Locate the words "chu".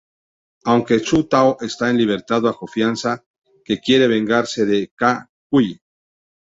1.03-1.25